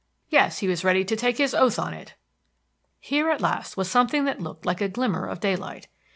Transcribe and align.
Yes, 0.29 0.57
he 0.57 0.67
was 0.67 0.83
ready 0.83 1.05
to 1.05 1.15
take 1.15 1.37
his 1.37 1.53
oath 1.53 1.77
on 1.77 1.93
it. 1.93 2.15
Here, 2.99 3.29
at 3.29 3.39
last, 3.39 3.77
was 3.77 3.87
something 3.87 4.25
that 4.25 4.41
looked 4.41 4.65
like 4.65 4.81
a 4.81 4.89
glimmer 4.89 5.27
of 5.27 5.39
daylight. 5.39 5.87